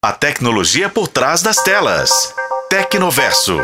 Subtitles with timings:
[0.00, 2.32] A tecnologia por trás das telas.
[2.70, 3.56] Tecnoverso.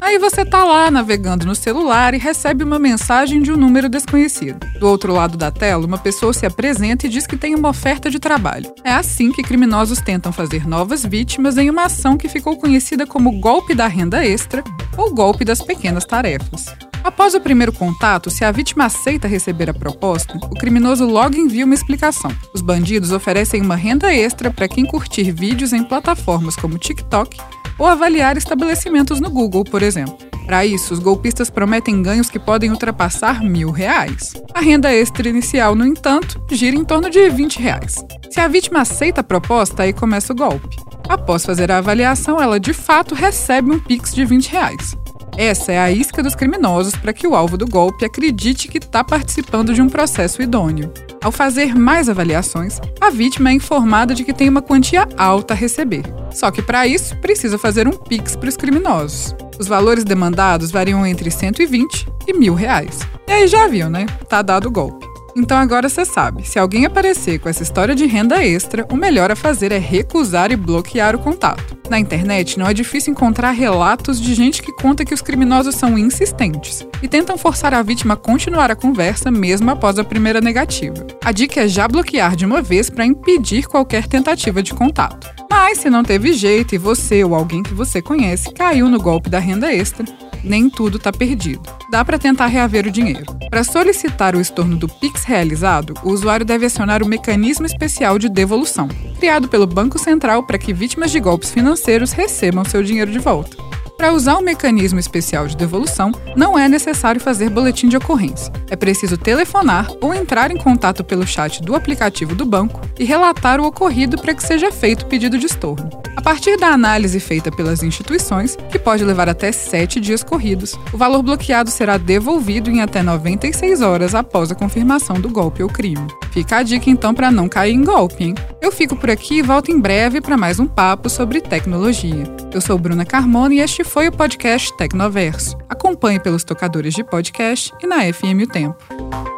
[0.00, 4.64] Aí você tá lá navegando no celular e recebe uma mensagem de um número desconhecido.
[4.78, 8.08] Do outro lado da tela, uma pessoa se apresenta e diz que tem uma oferta
[8.08, 8.72] de trabalho.
[8.84, 13.40] É assim que criminosos tentam fazer novas vítimas em uma ação que ficou conhecida como
[13.40, 14.62] golpe da renda extra
[14.96, 16.66] ou golpe das pequenas tarefas.
[17.06, 21.64] Após o primeiro contato, se a vítima aceita receber a proposta, o criminoso logo envia
[21.64, 22.32] uma explicação.
[22.52, 27.38] Os bandidos oferecem uma renda extra para quem curtir vídeos em plataformas como TikTok
[27.78, 30.18] ou avaliar estabelecimentos no Google, por exemplo.
[30.46, 34.32] Para isso, os golpistas prometem ganhos que podem ultrapassar mil reais.
[34.52, 38.04] A renda extra inicial, no entanto, gira em torno de 20 reais.
[38.28, 40.74] Se a vítima aceita a proposta, aí começa o golpe.
[41.08, 44.96] Após fazer a avaliação, ela de fato recebe um Pix de 20 reais.
[45.36, 49.04] Essa é a isca dos criminosos para que o alvo do golpe acredite que está
[49.04, 50.90] participando de um processo idôneo.
[51.22, 55.56] Ao fazer mais avaliações, a vítima é informada de que tem uma quantia alta a
[55.56, 56.04] receber.
[56.30, 59.34] Só que para isso, precisa fazer um Pix para os criminosos.
[59.58, 63.00] Os valores demandados variam entre 120 e mil reais.
[63.28, 64.06] E aí já viu, né?
[64.28, 65.06] Tá dado o golpe.
[65.36, 69.30] Então agora você sabe, se alguém aparecer com essa história de renda extra, o melhor
[69.30, 71.75] a fazer é recusar e bloquear o contato.
[71.88, 75.96] Na internet não é difícil encontrar relatos de gente que conta que os criminosos são
[75.96, 81.06] insistentes e tentam forçar a vítima a continuar a conversa mesmo após a primeira negativa.
[81.24, 85.28] A dica é já bloquear de uma vez para impedir qualquer tentativa de contato.
[85.48, 89.30] Mas se não teve jeito e você ou alguém que você conhece caiu no golpe
[89.30, 90.04] da renda extra,
[90.46, 91.62] nem tudo está perdido.
[91.90, 93.26] Dá para tentar reaver o dinheiro.
[93.50, 98.28] Para solicitar o estorno do Pix realizado, o usuário deve acionar o mecanismo especial de
[98.28, 103.18] devolução, criado pelo Banco Central para que vítimas de golpes financeiros recebam seu dinheiro de
[103.18, 103.56] volta.
[103.96, 108.52] Para usar o mecanismo especial de devolução, não é necessário fazer boletim de ocorrência.
[108.68, 113.58] É preciso telefonar ou entrar em contato pelo chat do aplicativo do banco e relatar
[113.58, 115.88] o ocorrido para que seja feito o pedido de estorno.
[116.16, 120.96] A partir da análise feita pelas instituições, que pode levar até sete dias corridos, o
[120.96, 126.06] valor bloqueado será devolvido em até 96 horas após a confirmação do golpe ou crime.
[126.32, 128.34] Fica a dica então para não cair em golpe, hein?
[128.60, 132.24] Eu fico por aqui e volto em breve para mais um papo sobre tecnologia.
[132.52, 135.56] Eu sou Bruna Carmona e este foi o podcast Tecnoverso.
[135.68, 139.35] Acompanhe pelos tocadores de podcast e na FM O Tempo.